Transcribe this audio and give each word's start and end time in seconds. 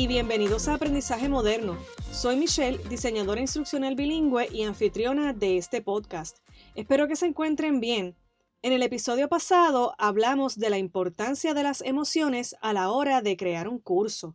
bienvenidos 0.00 0.66
a 0.66 0.74
Aprendizaje 0.74 1.28
Moderno. 1.28 1.78
Soy 2.10 2.36
Michelle, 2.36 2.78
diseñadora 2.90 3.40
instruccional 3.40 3.94
bilingüe 3.94 4.48
y 4.52 4.64
anfitriona 4.64 5.32
de 5.32 5.56
este 5.56 5.80
podcast. 5.82 6.38
Espero 6.74 7.06
que 7.06 7.14
se 7.16 7.26
encuentren 7.26 7.80
bien. 7.80 8.16
En 8.62 8.72
el 8.72 8.82
episodio 8.82 9.28
pasado 9.28 9.94
hablamos 9.96 10.58
de 10.58 10.68
la 10.68 10.78
importancia 10.78 11.54
de 11.54 11.62
las 11.62 11.80
emociones 11.80 12.56
a 12.60 12.72
la 12.72 12.90
hora 12.90 13.22
de 13.22 13.36
crear 13.36 13.68
un 13.68 13.78
curso. 13.78 14.34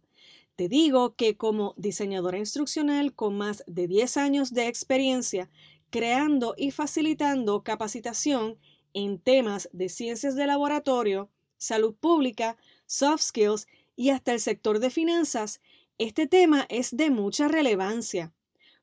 Te 0.55 0.69
digo 0.69 1.15
que 1.15 1.35
como 1.35 1.73
diseñadora 1.77 2.37
instruccional 2.37 3.13
con 3.13 3.37
más 3.37 3.63
de 3.67 3.87
10 3.87 4.17
años 4.17 4.53
de 4.53 4.67
experiencia 4.67 5.49
creando 5.89 6.55
y 6.57 6.71
facilitando 6.71 7.63
capacitación 7.63 8.57
en 8.93 9.19
temas 9.19 9.69
de 9.73 9.89
ciencias 9.89 10.35
de 10.35 10.47
laboratorio, 10.47 11.29
salud 11.57 11.93
pública, 11.93 12.57
soft 12.85 13.21
skills 13.21 13.67
y 13.99 14.11
hasta 14.11 14.31
el 14.31 14.39
sector 14.39 14.79
de 14.79 14.91
finanzas, 14.91 15.59
este 15.97 16.25
tema 16.25 16.65
es 16.69 16.95
de 16.95 17.09
mucha 17.09 17.49
relevancia. 17.49 18.33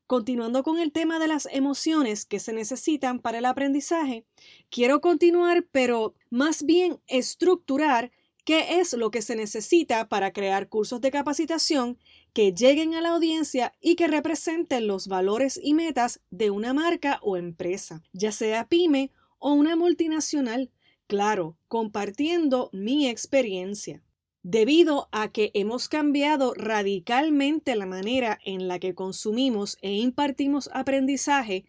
Continuando 0.07 0.63
con 0.63 0.79
el 0.79 0.93
tema 0.93 1.19
de 1.19 1.27
las 1.27 1.49
emociones 1.51 2.27
que 2.27 2.39
se 2.39 2.53
necesitan 2.53 3.21
para 3.21 3.39
el 3.39 3.47
aprendizaje, 3.47 4.27
quiero 4.69 5.01
continuar, 5.01 5.65
pero 5.73 6.13
más 6.29 6.67
bien 6.67 7.01
estructurar 7.07 8.13
qué 8.45 8.79
es 8.79 8.93
lo 8.93 9.11
que 9.11 9.23
se 9.23 9.37
necesita 9.37 10.07
para 10.11 10.35
crear 10.35 10.69
cursos 10.69 11.01
de 11.01 11.11
capacitación 11.11 11.97
que 12.35 12.53
lleguen 12.53 12.95
a 12.95 13.01
la 13.01 13.15
audiencia 13.15 13.73
y 13.81 13.97
que 13.97 14.09
representen 14.09 14.87
los 14.87 15.09
valores 15.09 15.59
y 15.63 15.73
metas 15.73 16.21
de 16.29 16.51
una 16.51 16.75
marca 16.75 17.21
o 17.23 17.39
empresa, 17.39 18.03
ya 18.13 18.33
sea 18.33 18.69
pyme 18.69 19.11
o 19.39 19.55
una 19.55 19.77
multinacional, 19.77 20.71
claro, 21.07 21.57
compartiendo 21.69 22.69
mi 22.75 23.09
experiencia. 23.09 24.03
Debido 24.49 25.09
a 25.11 25.33
que 25.33 25.51
hemos 25.55 25.89
cambiado 25.89 26.55
radicalmente 26.55 27.75
la 27.75 27.85
manera 27.85 28.39
en 28.45 28.69
la 28.69 28.79
que 28.79 28.95
consumimos 28.95 29.77
e 29.83 29.95
impartimos 29.95 30.71
aprendizaje, 30.73 31.65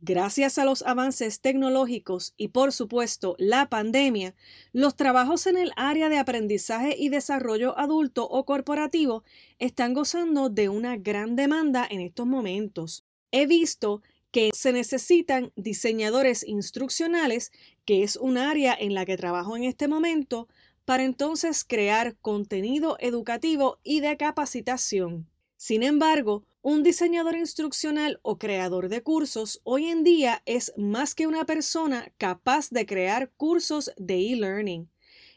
gracias 0.00 0.56
a 0.56 0.64
los 0.64 0.80
avances 0.80 1.42
tecnológicos 1.42 2.32
y 2.38 2.48
por 2.48 2.72
supuesto 2.72 3.36
la 3.38 3.68
pandemia, 3.68 4.34
los 4.72 4.96
trabajos 4.96 5.46
en 5.46 5.58
el 5.58 5.72
área 5.76 6.08
de 6.08 6.16
aprendizaje 6.16 6.96
y 6.98 7.10
desarrollo 7.10 7.78
adulto 7.78 8.26
o 8.26 8.46
corporativo 8.46 9.24
están 9.58 9.92
gozando 9.92 10.48
de 10.48 10.70
una 10.70 10.96
gran 10.96 11.36
demanda 11.36 11.86
en 11.90 12.00
estos 12.00 12.26
momentos. 12.26 13.04
He 13.30 13.44
visto 13.44 14.00
que 14.30 14.52
se 14.54 14.72
necesitan 14.72 15.52
diseñadores 15.56 16.48
instruccionales, 16.48 17.52
que 17.84 18.02
es 18.02 18.16
un 18.16 18.38
área 18.38 18.74
en 18.74 18.94
la 18.94 19.04
que 19.04 19.18
trabajo 19.18 19.54
en 19.54 19.64
este 19.64 19.86
momento, 19.86 20.48
para 20.84 21.04
entonces 21.04 21.64
crear 21.64 22.16
contenido 22.18 22.96
educativo 23.00 23.78
y 23.82 24.00
de 24.00 24.16
capacitación. 24.16 25.28
Sin 25.56 25.82
embargo, 25.82 26.44
un 26.60 26.82
diseñador 26.82 27.36
instruccional 27.36 28.18
o 28.22 28.38
creador 28.38 28.88
de 28.88 29.02
cursos 29.02 29.60
hoy 29.62 29.86
en 29.86 30.02
día 30.02 30.42
es 30.44 30.72
más 30.76 31.14
que 31.14 31.26
una 31.26 31.44
persona 31.44 32.12
capaz 32.18 32.70
de 32.70 32.84
crear 32.86 33.30
cursos 33.36 33.92
de 33.96 34.32
e-learning. 34.32 34.90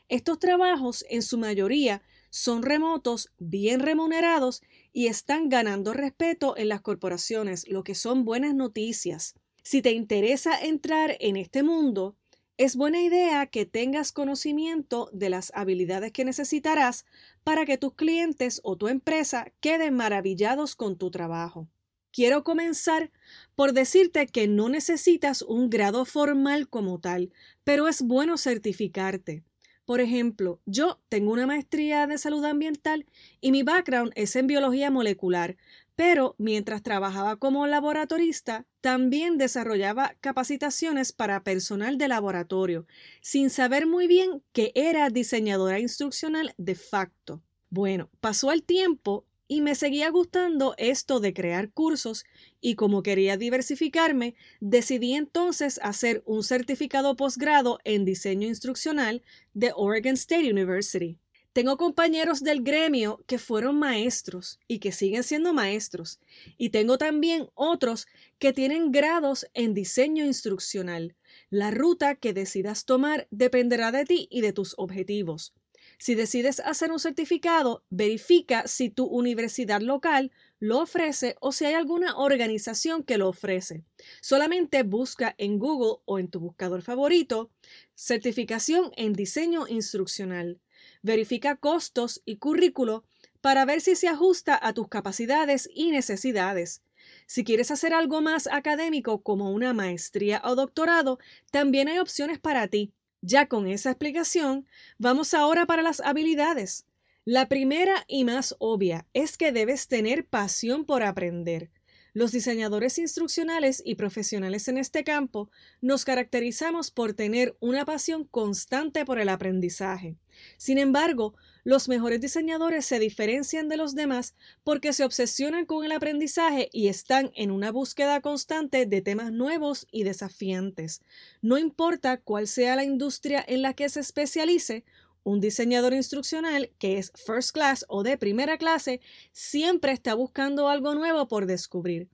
Estos 0.08 0.40
trabajos 0.40 1.06
en 1.10 1.22
su 1.22 1.38
mayoría 1.38 2.02
son 2.30 2.64
remotos, 2.64 3.32
bien 3.38 3.80
remunerados 3.80 4.62
y 4.94 5.08
están 5.08 5.50
ganando 5.50 5.94
respeto 5.94 6.58
en 6.58 6.70
las 6.70 6.82
corporaciones, 6.82 7.68
lo 7.68 7.84
que 7.84 7.96
son 7.96 8.26
buenas 8.26 8.54
noticias. 8.54 9.36
Si 9.64 9.82
te 9.82 9.92
interesa 9.92 10.60
entrar 10.60 11.18
en 11.20 11.38
este 11.38 11.64
mundo, 11.64 12.18
es 12.58 12.78
buena 12.78 13.02
idea 13.02 13.46
que 13.48 13.66
tengas 13.66 14.14
conocimiento 14.14 15.10
de 15.12 15.30
las 15.30 15.52
habilidades 15.56 16.14
que 16.14 16.24
necesitarás 16.24 17.06
para 17.44 17.66
que 17.66 17.78
tus 17.78 17.96
clientes 17.96 18.62
o 18.64 18.78
tu 18.78 18.88
empresa 18.88 19.52
queden 19.60 19.94
maravillados 19.94 20.76
con 20.76 20.98
tu 20.98 21.12
trabajo. 21.12 21.68
Quiero 22.12 22.46
comenzar 22.46 23.12
por 23.56 23.74
decirte 23.74 24.28
que 24.28 24.48
no 24.48 24.70
necesitas 24.70 25.42
un 25.42 25.70
grado 25.70 26.06
formal 26.06 26.70
como 26.70 27.00
tal, 27.00 27.34
pero 27.66 27.90
es 27.90 28.02
bueno 28.02 28.38
certificarte. 28.38 29.44
Por 29.84 30.00
ejemplo, 30.00 30.62
yo 30.66 31.02
tengo 31.10 31.34
una 31.34 31.46
maestría 31.46 32.08
de 32.08 32.18
salud 32.18 32.44
ambiental 32.46 33.06
y 33.42 33.52
mi 33.52 33.64
background 33.64 34.14
es 34.16 34.36
en 34.38 34.48
biología 34.48 34.90
molecular, 34.90 35.58
pero 35.96 36.36
mientras 36.38 36.84
trabajaba 36.84 37.38
como 37.38 37.68
laboratorista, 37.68 38.66
también 38.82 39.38
desarrollaba 39.38 40.16
capacitaciones 40.22 41.14
para 41.14 41.44
personal 41.44 41.98
de 41.98 42.08
laboratorio, 42.08 42.86
sin 43.22 43.50
saber 43.50 43.88
muy 43.88 44.08
bien 44.08 44.44
que 44.52 44.72
era 44.76 45.10
diseñadora 45.10 45.80
instruccional 45.80 46.54
de 46.58 46.76
facto. 46.76 47.42
Bueno, 47.70 48.10
pasó 48.20 48.52
el 48.52 48.64
tiempo 48.64 49.26
y 49.48 49.62
me 49.62 49.76
seguía 49.76 50.10
gustando 50.10 50.74
esto 50.78 51.20
de 51.20 51.34
crear 51.34 51.72
cursos 51.72 52.26
y 52.62 52.76
como 52.76 53.04
quería 53.04 53.38
diversificarme, 53.38 54.36
decidí 54.60 55.14
entonces 55.14 55.80
hacer 55.84 56.24
un 56.26 56.44
certificado 56.44 57.16
posgrado 57.16 57.80
en 57.84 58.06
diseño 58.06 58.48
instruccional 58.48 59.22
de 59.54 59.72
Oregon 59.76 60.16
State 60.16 60.50
University. 60.50 61.20
Tengo 61.56 61.78
compañeros 61.78 62.42
del 62.42 62.64
gremio 62.64 63.24
que 63.28 63.40
fueron 63.40 63.80
maestros 63.80 64.60
y 64.68 64.80
que 64.80 64.92
siguen 64.92 65.24
siendo 65.24 65.54
maestros. 65.54 66.20
Y 66.58 66.72
tengo 66.72 66.98
también 66.98 67.48
otros 67.54 68.08
que 68.40 68.52
tienen 68.52 68.92
grados 68.92 69.48
en 69.54 69.74
diseño 69.74 70.26
instruccional. 70.26 71.16
La 71.50 71.72
ruta 71.72 72.16
que 72.16 72.34
decidas 72.34 72.84
tomar 72.84 73.30
dependerá 73.32 73.94
de 73.94 74.04
ti 74.04 74.28
y 74.30 74.42
de 74.42 74.52
tus 74.52 74.76
objetivos. 74.78 75.54
Si 75.98 76.14
decides 76.14 76.60
hacer 76.60 76.92
un 76.92 77.00
certificado, 77.00 77.86
verifica 77.90 78.68
si 78.68 78.90
tu 78.90 79.06
universidad 79.06 79.80
local 79.80 80.34
lo 80.60 80.80
ofrece 80.80 81.38
o 81.40 81.54
si 81.54 81.64
hay 81.64 81.76
alguna 81.76 82.18
organización 82.18 83.02
que 83.02 83.18
lo 83.18 83.30
ofrece. 83.30 83.86
Solamente 84.20 84.84
busca 84.84 85.34
en 85.38 85.58
Google 85.58 86.02
o 86.04 86.20
en 86.20 86.28
tu 86.28 86.42
buscador 86.42 86.82
favorito 86.82 87.50
certificación 87.94 88.92
en 88.98 89.14
diseño 89.14 89.70
instruccional 89.70 90.60
verifica 91.06 91.56
costos 91.56 92.22
y 92.26 92.38
currículo 92.38 93.06
para 93.40 93.64
ver 93.64 93.80
si 93.80 93.96
se 93.96 94.08
ajusta 94.08 94.60
a 94.60 94.74
tus 94.74 94.88
capacidades 94.88 95.70
y 95.72 95.92
necesidades. 95.92 96.82
Si 97.28 97.44
quieres 97.44 97.70
hacer 97.70 97.94
algo 97.94 98.22
más 98.22 98.48
académico 98.52 99.22
como 99.22 99.52
una 99.52 99.72
maestría 99.72 100.42
o 100.44 100.56
doctorado, 100.56 101.20
también 101.52 101.88
hay 101.88 102.00
opciones 102.00 102.40
para 102.40 102.68
ti. 102.68 102.92
Ya 103.22 103.48
con 103.48 103.68
esa 103.68 103.92
explicación, 103.92 104.68
vamos 104.98 105.36
ahora 105.36 105.68
para 105.68 105.84
las 105.84 106.00
habilidades. 106.00 106.88
La 107.24 107.48
primera 107.48 108.04
y 108.08 108.24
más 108.24 108.56
obvia 108.58 109.06
es 109.14 109.38
que 109.38 109.52
debes 109.52 109.88
tener 109.88 110.26
pasión 110.26 110.86
por 110.86 111.04
aprender. 111.04 111.70
Los 112.14 112.32
diseñadores 112.32 112.98
instruccionales 112.98 113.82
y 113.86 113.96
profesionales 113.96 114.68
en 114.70 114.78
este 114.80 115.04
campo 115.04 115.52
nos 115.82 116.04
caracterizamos 116.04 116.90
por 116.90 117.14
tener 117.14 117.56
una 117.60 117.86
pasión 117.86 118.26
constante 118.26 119.06
por 119.06 119.20
el 119.20 119.30
aprendizaje. 119.30 120.18
Sin 120.58 120.78
embargo, 120.78 121.36
los 121.64 121.88
mejores 121.90 122.22
diseñadores 122.22 122.86
se 122.86 123.00
diferencian 123.00 123.70
de 123.70 123.78
los 123.78 123.96
demás 123.96 124.36
porque 124.64 124.94
se 124.94 125.04
obsesionan 125.04 125.66
con 125.66 125.84
el 125.84 125.92
aprendizaje 125.92 126.70
y 126.72 126.88
están 126.88 127.32
en 127.36 127.50
una 127.52 127.72
búsqueda 127.72 128.22
constante 128.22 128.86
de 128.86 129.02
temas 129.02 129.32
nuevos 129.32 129.88
y 129.92 130.04
desafiantes. 130.04 131.02
No 131.42 131.58
importa 131.58 132.18
cuál 132.18 132.48
sea 132.48 132.76
la 132.76 132.84
industria 132.84 133.44
en 133.48 133.64
la 133.64 133.74
que 133.74 133.90
se 133.90 134.00
especialice, 134.00 134.84
un 135.24 135.42
diseñador 135.42 135.94
instruccional 135.94 136.72
que 136.78 137.00
es 137.00 137.12
first 137.16 137.52
class 137.52 137.84
o 137.90 138.04
de 138.04 138.16
primera 138.16 138.60
clase 138.60 139.02
siempre 139.32 139.92
está 139.92 140.14
buscando 140.14 140.70
algo 140.70 140.94
nuevo 140.94 141.28
por 141.28 141.48
descubrir. 141.48 142.10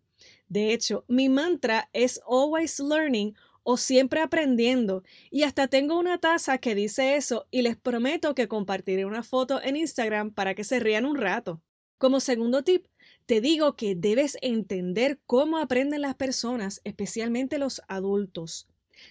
De 0.48 0.72
hecho, 0.72 1.04
mi 1.10 1.28
mantra 1.28 1.90
es 1.92 2.22
always 2.26 2.80
learning 2.80 3.36
o 3.64 3.78
siempre 3.78 4.22
aprendiendo 4.22 5.04
y 5.30 5.44
hasta 5.44 5.68
tengo 5.68 6.00
una 6.00 6.18
taza 6.18 6.58
que 6.58 6.76
dice 6.76 7.16
eso 7.16 7.48
y 7.52 7.62
les 7.62 7.78
prometo 7.78 8.36
que 8.36 8.48
compartiré 8.48 9.06
una 9.06 9.24
foto 9.24 9.62
en 9.62 9.76
Instagram 9.76 10.32
para 10.32 10.56
que 10.56 10.64
se 10.64 10.80
rían 10.80 11.06
un 11.06 11.18
rato. 11.18 11.62
Como 11.98 12.20
segundo 12.20 12.64
tip, 12.64 12.88
te 13.26 13.42
digo 13.42 13.76
que 13.76 13.96
debes 13.96 14.38
entender 14.42 15.20
cómo 15.26 15.58
aprenden 15.58 16.02
las 16.02 16.16
personas, 16.16 16.82
especialmente 16.84 17.60
los 17.60 17.82
adultos. 17.88 18.68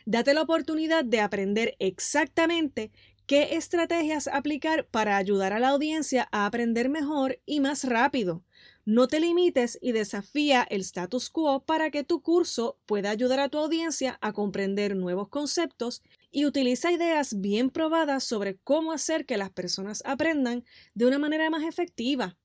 Date 0.06 0.34
la 0.34 0.42
oportunidad 0.42 1.04
de 1.04 1.20
aprender 1.20 1.76
exactamente 1.78 2.90
¿Qué 3.30 3.54
estrategias 3.54 4.26
aplicar 4.26 4.88
para 4.88 5.16
ayudar 5.16 5.52
a 5.52 5.60
la 5.60 5.68
audiencia 5.68 6.28
a 6.32 6.46
aprender 6.46 6.88
mejor 6.88 7.38
y 7.46 7.60
más 7.60 7.84
rápido? 7.84 8.42
No 8.84 9.06
te 9.06 9.20
limites 9.20 9.78
y 9.80 9.92
desafía 9.92 10.66
el 10.68 10.80
status 10.80 11.30
quo 11.30 11.64
para 11.64 11.92
que 11.92 12.02
tu 12.02 12.22
curso 12.22 12.80
pueda 12.86 13.10
ayudar 13.10 13.38
a 13.38 13.48
tu 13.48 13.58
audiencia 13.58 14.18
a 14.20 14.32
comprender 14.32 14.96
nuevos 14.96 15.28
conceptos 15.28 16.02
y 16.32 16.44
utiliza 16.44 16.90
ideas 16.90 17.40
bien 17.40 17.70
probadas 17.70 18.24
sobre 18.24 18.56
cómo 18.64 18.90
hacer 18.90 19.26
que 19.26 19.36
las 19.36 19.50
personas 19.50 20.02
aprendan 20.04 20.64
de 20.94 21.06
una 21.06 21.20
manera 21.20 21.48
más 21.50 21.62
efectiva. 21.62 22.36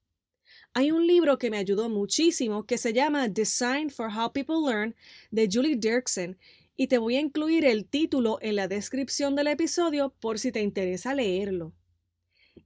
Hay 0.75 0.91
un 0.91 1.07
libro 1.07 1.39
que 1.39 1.49
me 1.49 1.57
ayudó 1.57 1.89
muchísimo 1.89 2.67
que 2.67 2.77
se 2.77 2.93
llama 2.93 3.27
Design 3.27 3.89
for 3.89 4.09
How 4.15 4.31
People 4.31 4.71
Learn 4.71 4.95
de 5.31 5.49
Julie 5.51 5.77
Dirksen 5.77 6.37
y 6.75 6.87
te 6.87 6.97
voy 6.97 7.15
a 7.17 7.21
incluir 7.21 7.65
el 7.65 7.85
título 7.87 8.37
en 8.41 8.55
la 8.55 8.67
descripción 8.67 9.35
del 9.35 9.47
episodio 9.47 10.13
por 10.19 10.39
si 10.39 10.51
te 10.51 10.61
interesa 10.61 11.13
leerlo. 11.13 11.73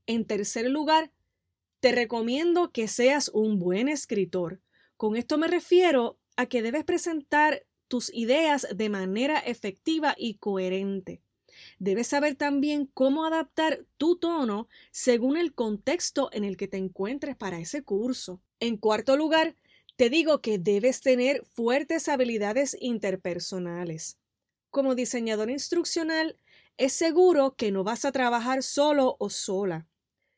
En 0.06 0.26
tercer 0.26 0.70
lugar, 0.70 1.12
Te 1.80 1.94
recomiendo 1.94 2.72
que 2.72 2.88
seas 2.88 3.30
un 3.34 3.60
buen 3.60 3.88
escritor. 3.88 4.62
Con 4.98 5.16
esto 5.16 5.38
me 5.38 5.48
refiero 5.48 6.20
a 6.36 6.46
que 6.48 6.62
debes 6.62 6.84
presentar 6.84 7.66
tus 7.88 8.14
ideas 8.14 8.68
de 8.76 8.90
manera 8.90 9.40
efectiva 9.40 10.14
y 10.18 10.36
coherente. 10.36 11.22
Debes 11.80 12.08
saber 12.08 12.36
también 12.36 12.86
cómo 12.86 13.26
adaptar 13.26 13.86
tu 13.98 14.18
tono 14.18 14.68
según 14.92 15.38
el 15.38 15.54
contexto 15.54 16.30
en 16.34 16.44
el 16.44 16.58
que 16.58 16.68
te 16.68 16.78
encuentres 16.78 17.36
para 17.36 17.60
ese 17.60 17.84
curso. 17.84 18.42
En 18.60 18.78
cuarto 18.78 19.18
lugar, 19.18 19.56
te 20.00 20.10
digo 20.10 20.40
que 20.40 20.58
debes 20.58 21.02
tener 21.02 21.44
fuertes 21.44 22.08
habilidades 22.08 22.78
interpersonales. 22.80 24.18
Como 24.70 24.96
diseñador 24.96 25.50
instruccional, 25.50 26.38
es 26.78 26.94
seguro 26.94 27.58
que 27.58 27.74
no 27.74 27.84
vas 27.84 28.06
a 28.06 28.14
trabajar 28.14 28.64
solo 28.64 29.18
o 29.20 29.30
sola. 29.30 29.88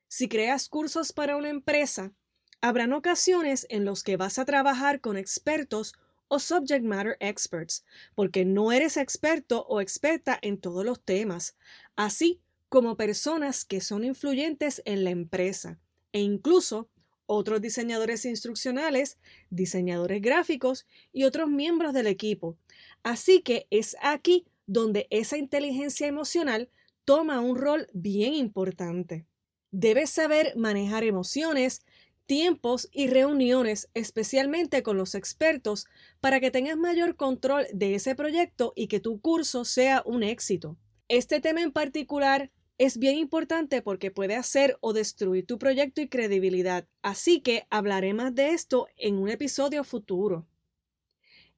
Si 0.08 0.28
creas 0.28 0.68
cursos 0.68 1.14
para 1.14 1.38
una 1.38 1.50
empresa, 1.50 2.12
habrán 2.60 2.92
ocasiones 2.92 3.68
en 3.70 3.86
los 3.86 4.04
que 4.04 4.18
vas 4.18 4.40
a 4.40 4.46
trabajar 4.46 5.00
con 5.00 5.16
expertos 5.16 5.94
o 6.28 6.40
subject 6.40 6.84
matter 6.84 7.16
experts, 7.20 7.86
porque 8.16 8.46
no 8.46 8.72
eres 8.72 8.98
experto 8.98 9.68
o 9.70 9.80
experta 9.80 10.40
en 10.42 10.60
todos 10.60 10.84
los 10.84 11.00
temas, 11.04 11.56
así 11.96 12.42
como 12.68 12.98
personas 12.98 13.64
que 13.64 13.80
son 13.80 14.06
influyentes 14.06 14.82
en 14.86 15.04
la 15.04 15.12
empresa 15.12 15.78
e 16.14 16.22
incluso 16.22 16.90
otros 17.32 17.62
diseñadores 17.62 18.26
instruccionales, 18.26 19.18
diseñadores 19.50 20.22
gráficos 20.22 20.86
y 21.14 21.24
otros 21.24 21.50
miembros 21.50 21.94
del 21.94 22.08
equipo. 22.08 22.58
Así 23.04 23.42
que 23.42 23.68
es 23.70 23.96
aquí 24.02 24.46
donde 24.68 25.08
esa 25.10 25.38
inteligencia 25.38 26.08
emocional 26.08 26.70
toma 27.06 27.40
un 27.40 27.56
rol 27.56 27.88
bien 27.94 28.34
importante. 28.34 29.26
Debes 29.72 30.10
saber 30.10 30.58
manejar 30.58 31.06
emociones, 31.06 31.84
tiempos 32.26 32.90
y 32.92 33.08
reuniones, 33.08 33.90
especialmente 33.94 34.84
con 34.84 34.98
los 34.98 35.16
expertos, 35.16 35.88
para 36.20 36.42
que 36.42 36.52
tengas 36.52 36.78
mayor 36.78 37.16
control 37.16 37.66
de 37.72 37.96
ese 37.96 38.14
proyecto 38.14 38.74
y 38.76 38.88
que 38.88 39.00
tu 39.00 39.22
curso 39.22 39.64
sea 39.64 40.04
un 40.06 40.24
éxito. 40.24 40.78
Este 41.08 41.40
tema 41.40 41.62
en 41.62 41.72
particular 41.72 42.52
es 42.82 42.98
bien 42.98 43.16
importante 43.16 43.84
porque 43.84 44.10
puede 44.10 44.36
hacer 44.36 44.76
o 44.82 44.92
destruir 44.92 45.46
tu 45.46 45.60
proyecto 45.60 46.02
y 46.02 46.10
credibilidad, 46.10 46.88
así 47.04 47.40
que 47.40 47.68
hablaré 47.70 48.16
más 48.16 48.34
de 48.34 48.54
esto 48.54 48.88
en 48.98 49.20
un 49.20 49.30
episodio 49.30 49.84
futuro. 49.84 50.48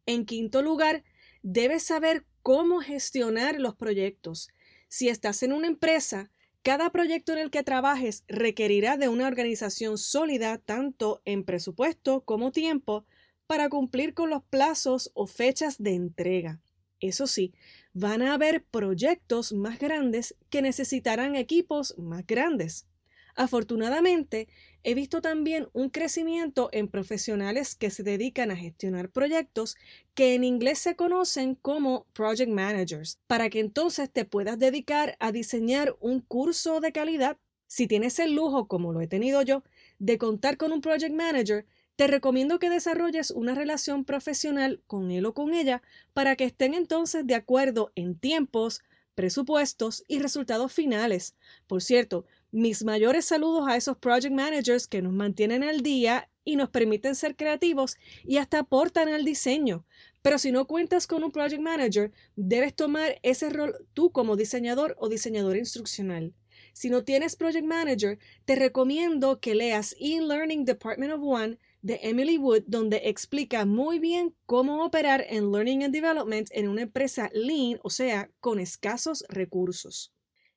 En 0.06 0.26
quinto 0.26 0.62
lugar, 0.62 1.06
debes 1.42 1.84
saber 1.84 2.26
cómo 2.42 2.82
gestionar 2.82 3.62
los 3.62 3.74
proyectos. 3.74 4.50
Si 4.90 5.08
estás 5.08 5.44
en 5.44 5.54
una 5.54 5.68
empresa, 5.68 6.30
cada 6.62 6.90
proyecto 6.90 7.32
en 7.32 7.40
el 7.40 7.52
que 7.52 7.64
trabajes 7.64 8.26
requerirá 8.28 8.98
de 8.98 9.08
una 9.08 9.26
organización 9.26 9.98
sólida 9.98 10.58
tanto 10.58 11.22
en 11.24 11.46
presupuesto 11.46 12.20
como 12.26 12.52
tiempo 12.52 13.06
para 13.48 13.70
cumplir 13.70 14.14
con 14.14 14.30
los 14.30 14.44
plazos 14.44 15.10
o 15.14 15.26
fechas 15.26 15.82
de 15.82 15.94
entrega. 15.94 16.60
Eso 17.04 17.28
sí, 17.28 17.54
van 17.92 18.22
a 18.22 18.34
haber 18.34 18.64
proyectos 18.64 19.52
más 19.52 19.78
grandes 19.78 20.38
que 20.50 20.62
necesitarán 20.62 21.36
equipos 21.36 21.96
más 21.98 22.26
grandes. 22.26 22.88
Afortunadamente, 23.36 24.48
he 24.84 24.94
visto 24.94 25.22
también 25.22 25.68
un 25.74 25.90
crecimiento 25.90 26.70
en 26.72 26.88
profesionales 26.88 27.76
que 27.76 27.90
se 27.90 28.04
dedican 28.04 28.52
a 28.52 28.56
gestionar 28.56 29.10
proyectos 29.10 29.76
que 30.14 30.34
en 30.34 30.46
inglés 30.46 30.80
se 30.80 30.96
conocen 30.96 31.56
como 31.56 32.06
project 32.14 32.50
managers, 32.50 33.20
para 33.28 33.50
que 33.50 33.60
entonces 33.60 34.10
te 34.10 34.24
puedas 34.24 34.58
dedicar 34.58 35.18
a 35.20 35.34
diseñar 35.34 35.98
un 36.00 36.22
curso 36.22 36.80
de 36.80 36.94
calidad. 36.94 37.38
Si 37.68 37.86
tienes 37.86 38.18
el 38.20 38.34
lujo, 38.34 38.70
como 38.70 38.94
lo 38.94 39.02
he 39.02 39.08
tenido 39.08 39.42
yo, 39.42 39.64
de 40.00 40.18
contar 40.18 40.56
con 40.56 40.72
un 40.72 40.80
project 40.80 41.14
manager, 41.14 41.66
te 41.96 42.08
recomiendo 42.08 42.60
que 42.60 42.70
desarrolles 42.70 43.32
una 43.32 43.56
relación 43.56 44.04
profesional 44.04 44.82
con 44.88 45.12
él 45.12 45.26
o 45.26 45.34
con 45.34 45.54
ella 45.54 45.82
para 46.14 46.36
que 46.36 46.46
estén 46.46 46.74
entonces 46.74 47.26
de 47.28 47.36
acuerdo 47.36 47.92
en 47.96 48.18
tiempos, 48.18 48.82
presupuestos 49.16 50.04
y 50.08 50.20
resultados 50.20 50.74
finales. 50.74 51.36
Por 51.68 51.84
cierto, 51.84 52.26
mis 52.52 52.84
mayores 52.84 53.26
saludos 53.26 53.68
a 53.68 53.78
esos 53.78 53.98
project 53.98 54.34
managers 54.34 54.88
que 54.88 55.02
nos 55.02 55.14
mantienen 55.14 55.64
al 55.64 55.82
día 55.82 56.30
y 56.46 56.56
nos 56.56 56.70
permiten 56.70 57.16
ser 57.16 57.36
creativos 57.36 57.96
y 58.24 58.38
hasta 58.38 58.60
aportan 58.60 59.10
al 59.10 59.24
diseño. 59.24 59.86
Pero 60.22 60.38
si 60.38 60.52
no 60.52 60.66
cuentas 60.68 61.06
con 61.06 61.24
un 61.24 61.32
project 61.32 61.62
manager, 61.62 62.12
debes 62.36 62.74
tomar 62.76 63.20
ese 63.24 63.50
rol 63.50 63.88
tú 63.94 64.12
como 64.12 64.36
diseñador 64.36 64.96
o 64.98 65.10
diseñador 65.10 65.58
instruccional. 65.58 66.34
Si 66.74 66.90
no 66.90 67.04
tienes 67.04 67.36
project 67.36 67.66
manager, 67.66 68.18
te 68.46 68.56
recomiendo 68.56 69.40
que 69.40 69.54
leas 69.54 69.96
E-Learning 70.00 70.66
Department 70.66 71.14
of 71.14 71.22
One 71.22 71.60
de 71.84 72.00
Emily 72.02 72.38
Wood, 72.38 72.64
donde 72.66 73.02
explica 73.04 73.66
muy 73.66 74.00
bien 74.00 74.34
cómo 74.46 74.84
operar 74.86 75.26
en 75.30 75.52
Learning 75.52 75.84
and 75.84 75.94
Development 75.94 76.48
en 76.52 76.70
una 76.70 76.82
empresa 76.82 77.30
lean, 77.34 77.80
o 77.84 77.90
sea, 77.90 78.32
con 78.40 78.60
escasos 78.60 79.26
recursos. 79.28 80.14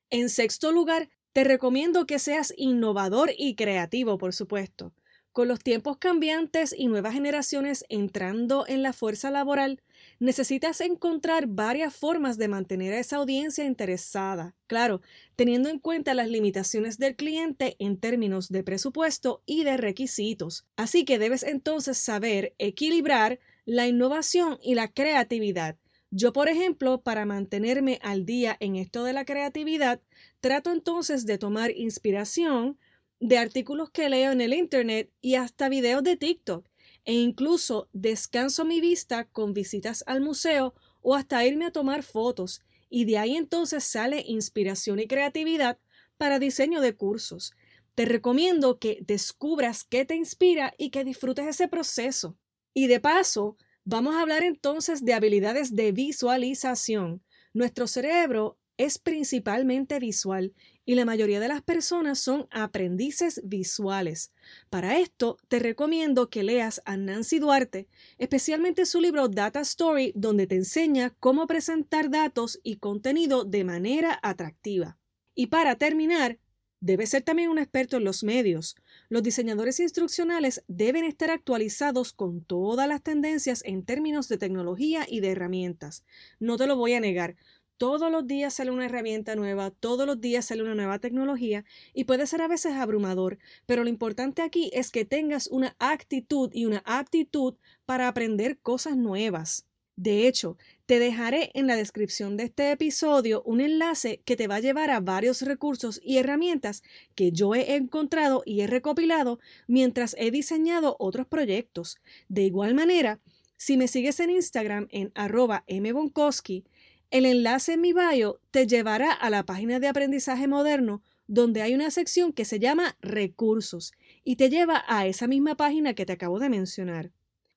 En 0.09 0.29
sexto 0.29 0.71
lugar, 0.71 1.09
te 1.33 1.43
recomiendo 1.43 2.05
que 2.05 2.17
seas 2.17 2.53
innovador 2.55 3.31
y 3.37 3.55
creativo, 3.55 4.17
por 4.17 4.33
supuesto. 4.33 4.93
Con 5.33 5.49
los 5.49 5.59
tiempos 5.59 5.97
cambiantes 5.97 6.73
y 6.75 6.87
nuevas 6.87 7.13
generaciones 7.13 7.85
entrando 7.89 8.65
en 8.65 8.81
la 8.81 8.93
fuerza 8.93 9.29
laboral, 9.29 9.83
necesitas 10.19 10.81
encontrar 10.81 11.47
varias 11.47 11.95
formas 11.95 12.37
de 12.37 12.47
mantener 12.47 12.93
a 12.93 12.99
esa 12.99 13.17
audiencia 13.17 13.65
interesada, 13.65 14.55
claro, 14.67 15.01
teniendo 15.35 15.69
en 15.69 15.79
cuenta 15.79 16.13
las 16.13 16.29
limitaciones 16.29 16.97
del 16.97 17.15
cliente 17.15 17.75
en 17.79 17.97
términos 17.97 18.49
de 18.49 18.63
presupuesto 18.63 19.43
y 19.45 19.63
de 19.63 19.77
requisitos. 19.77 20.65
Así 20.75 21.05
que 21.05 21.19
debes 21.19 21.43
entonces 21.43 21.97
saber 21.97 22.55
equilibrar 22.57 23.39
la 23.65 23.87
innovación 23.87 24.59
y 24.63 24.75
la 24.75 24.87
creatividad, 24.87 25.77
yo, 26.09 26.31
por 26.31 26.47
ejemplo, 26.47 27.01
para 27.01 27.25
mantenerme 27.25 27.99
al 28.01 28.25
día 28.25 28.55
en 28.61 28.77
esto 28.77 29.03
de 29.03 29.11
la 29.11 29.25
creatividad, 29.25 29.99
trato 30.39 30.71
entonces 30.71 31.25
de 31.25 31.37
tomar 31.37 31.71
inspiración 31.71 32.77
de 33.19 33.37
artículos 33.37 33.89
que 33.89 34.09
leo 34.09 34.31
en 34.31 34.41
el 34.41 34.53
Internet 34.53 35.11
y 35.21 35.35
hasta 35.35 35.67
videos 35.67 36.03
de 36.03 36.15
TikTok, 36.15 36.65
e 37.07 37.13
incluso 37.13 37.89
descanso 37.93 38.65
mi 38.65 38.79
vista 38.81 39.25
con 39.25 39.53
visitas 39.53 40.03
al 40.05 40.21
museo 40.21 40.75
o 41.01 41.15
hasta 41.15 41.43
irme 41.43 41.65
a 41.65 41.71
tomar 41.71 42.03
fotos, 42.03 42.61
y 42.87 43.05
de 43.05 43.17
ahí 43.17 43.35
entonces 43.35 43.83
sale 43.83 44.23
inspiración 44.27 44.99
y 44.99 45.07
creatividad 45.07 45.79
para 46.17 46.37
diseño 46.37 46.81
de 46.81 46.95
cursos. 46.95 47.53
Te 47.95 48.05
recomiendo 48.05 48.77
que 48.77 48.99
descubras 49.01 49.83
qué 49.83 50.05
te 50.05 50.15
inspira 50.15 50.75
y 50.77 50.91
que 50.91 51.03
disfrutes 51.03 51.47
ese 51.47 51.67
proceso. 51.67 52.37
Y 52.75 52.85
de 52.85 52.99
paso, 52.99 53.57
Vamos 53.89 54.15
a 54.15 54.21
hablar 54.21 54.43
entonces 54.43 55.05
de 55.05 55.13
habilidades 55.13 55.73
de 55.73 55.93
visualización. 55.93 57.23
Nuestro 57.53 57.87
cerebro 57.87 58.57
es 58.77 58.99
principalmente 58.99 59.99
visual 59.99 60.53
y 60.85 60.95
la 60.95 61.05
mayoría 61.05 61.39
de 61.39 61.47
las 61.47 61.61
personas 61.61 62.19
son 62.19 62.47
aprendices 62.51 63.41
visuales. 63.43 64.31
Para 64.69 64.99
esto, 64.99 65.37
te 65.47 65.59
recomiendo 65.59 66.29
que 66.29 66.43
leas 66.43 66.81
a 66.85 66.95
Nancy 66.95 67.39
Duarte, 67.39 67.87
especialmente 68.17 68.85
su 68.85 69.01
libro 69.01 69.27
Data 69.27 69.59
Story, 69.61 70.13
donde 70.15 70.47
te 70.47 70.55
enseña 70.55 71.13
cómo 71.19 71.47
presentar 71.47 72.09
datos 72.09 72.59
y 72.63 72.77
contenido 72.77 73.43
de 73.43 73.63
manera 73.63 74.17
atractiva. 74.21 74.97
Y 75.35 75.47
para 75.47 75.75
terminar, 75.75 76.39
Debes 76.79 77.09
ser 77.09 77.23
también 77.23 77.49
un 77.49 77.57
experto 77.57 77.97
en 77.97 78.03
los 78.03 78.23
medios. 78.23 78.75
Los 79.09 79.23
diseñadores 79.23 79.79
instruccionales 79.79 80.63
deben 80.67 81.05
estar 81.05 81.31
actualizados 81.31 82.13
con 82.13 82.43
todas 82.43 82.87
las 82.87 83.01
tendencias 83.01 83.63
en 83.65 83.83
términos 83.83 84.27
de 84.27 84.37
tecnología 84.37 85.03
y 85.09 85.19
de 85.21 85.31
herramientas. 85.31 86.03
No 86.39 86.55
te 86.55 86.67
lo 86.67 86.75
voy 86.75 86.93
a 86.93 86.99
negar. 86.99 87.35
Todos 87.77 88.11
los 88.11 88.25
días 88.25 88.55
sale 88.55 88.71
una 88.71 88.85
herramienta 88.85 89.35
nueva, 89.35 89.69
todos 89.69 90.07
los 90.07 90.19
días 90.19 90.45
sale 90.45 90.63
una 90.63 90.73
nueva 90.73 90.97
tecnología 90.97 91.63
y 91.93 92.05
puede 92.05 92.25
ser 92.25 92.41
a 92.41 92.47
veces 92.47 92.73
abrumador, 92.73 93.37
pero 93.67 93.83
lo 93.83 93.89
importante 93.89 94.41
aquí 94.41 94.71
es 94.73 94.89
que 94.89 95.05
tengas 95.05 95.45
una 95.45 95.75
actitud 95.77 96.49
y 96.53 96.65
una 96.65 96.81
aptitud 96.85 97.53
para 97.85 98.07
aprender 98.07 98.57
cosas 98.57 98.97
nuevas. 98.97 99.67
De 99.95 100.27
hecho, 100.27 100.57
te 100.87 100.97
dejaré 100.97 101.51
en 101.53 101.67
la 101.67 101.75
descripción 101.75 102.35
de 102.35 102.45
este 102.45 102.71
episodio 102.71 103.43
un 103.43 103.61
enlace 103.61 104.21
que 104.25 104.35
te 104.35 104.47
va 104.47 104.55
a 104.55 104.59
llevar 104.59 104.89
a 104.89 104.99
varios 104.99 105.43
recursos 105.43 105.99
y 106.03 106.17
herramientas 106.17 106.81
que 107.13 107.31
yo 107.31 107.53
he 107.53 107.75
encontrado 107.75 108.41
y 108.43 108.61
he 108.61 108.67
recopilado 108.67 109.39
mientras 109.67 110.15
he 110.17 110.31
diseñado 110.31 110.95
otros 110.99 111.27
proyectos. 111.27 111.97
De 112.27 112.43
igual 112.43 112.73
manera, 112.73 113.19
si 113.55 113.75
me 113.75 113.87
sigues 113.87 114.19
en 114.19 114.29
Instagram 114.29 114.87
en 114.91 115.11
arroba 115.15 115.63
mbonkowski, 115.67 116.63
el 117.09 117.25
enlace 117.25 117.73
en 117.73 117.81
mi 117.81 117.93
bio 117.93 118.39
te 118.51 118.67
llevará 118.67 119.11
a 119.11 119.29
la 119.29 119.45
página 119.45 119.79
de 119.79 119.87
aprendizaje 119.87 120.47
moderno 120.47 121.01
donde 121.27 121.61
hay 121.61 121.73
una 121.73 121.91
sección 121.91 122.33
que 122.33 122.45
se 122.45 122.59
llama 122.59 122.97
recursos 123.01 123.93
y 124.23 124.37
te 124.37 124.49
lleva 124.49 124.83
a 124.87 125.07
esa 125.07 125.27
misma 125.27 125.55
página 125.55 125.93
que 125.93 126.05
te 126.05 126.13
acabo 126.13 126.39
de 126.39 126.49
mencionar. 126.49 127.11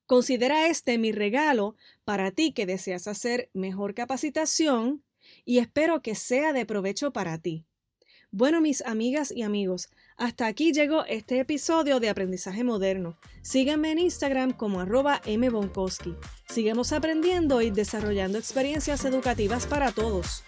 Considera 0.05 0.67
este 0.67 0.97
mi 0.97 1.11
regalo 1.11 1.75
para 2.03 2.31
ti 2.31 2.51
que 2.51 2.65
deseas 2.65 3.07
hacer 3.07 3.49
mejor 3.53 3.93
capacitación 3.93 5.03
y 5.45 5.59
espero 5.59 6.01
que 6.01 6.15
sea 6.15 6.51
de 6.51 6.65
provecho 6.65 7.13
para 7.13 7.37
ti. 7.37 7.65
Bueno, 8.33 8.61
mis 8.61 8.81
amigas 8.85 9.29
y 9.31 9.41
amigos, 9.41 9.89
Hasta 10.15 10.45
aquí 10.45 10.71
llegó 10.71 11.03
este 11.05 11.39
episodio 11.39 11.99
de 11.99 12.07
Aprendizaje 12.07 12.63
Moderno. 12.63 13.17
Síganme 13.41 13.91
en 13.91 13.99
Instagram 13.99 14.53
como 14.53 14.79
arroba 14.79 15.19
mbonkowski. 15.25 16.15
Sigamos 16.47 16.93
aprendiendo 16.93 17.61
y 17.61 17.71
desarrollando 17.71 18.37
experiencias 18.37 19.03
educativas 19.03 19.65
para 19.67 19.91
todos. 19.91 20.45